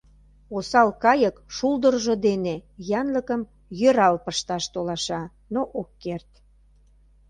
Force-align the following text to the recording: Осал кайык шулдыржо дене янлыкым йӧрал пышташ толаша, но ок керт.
Осал 0.55 0.89
кайык 1.03 1.35
шулдыржо 1.55 2.15
дене 2.27 2.55
янлыкым 2.99 3.41
йӧрал 3.79 4.15
пышташ 4.25 4.63
толаша, 4.73 5.21
но 5.53 5.61
ок 5.79 5.89
керт. 6.03 6.31